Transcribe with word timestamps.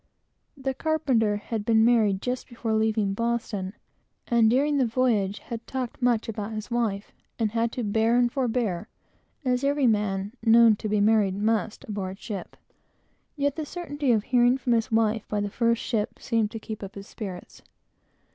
The 0.57 0.73
carpenter 0.73 1.35
had 1.37 1.63
been 1.63 1.85
married 1.85 2.23
just 2.23 2.49
before 2.49 2.73
leaving 2.73 3.13
Boston, 3.13 3.73
and 4.27 4.49
during 4.49 4.77
the 4.77 4.85
voyage 4.87 5.37
had 5.37 5.67
talked 5.67 6.01
much 6.01 6.27
about 6.27 6.53
his 6.53 6.71
wife, 6.71 7.11
and 7.37 7.51
had 7.51 7.71
to 7.73 7.83
bear 7.83 8.17
and 8.17 8.31
forbear, 8.31 8.87
as 9.45 9.63
every 9.63 9.85
man, 9.85 10.31
known 10.41 10.75
to 10.77 10.89
be 10.89 10.99
married, 10.99 11.35
must, 11.35 11.83
aboard 11.83 12.17
ship; 12.17 12.57
yet 13.35 13.55
the 13.55 13.63
certainty 13.63 14.11
of 14.11 14.23
hearing 14.23 14.57
from 14.57 14.73
his 14.73 14.91
wife 14.91 15.27
by 15.27 15.39
the 15.39 15.51
first 15.51 15.83
ship, 15.83 16.17
seemed 16.17 16.49
to 16.49 16.57
keep 16.59 16.81
up 16.81 16.95
his 16.95 17.05
spirits. 17.05 17.61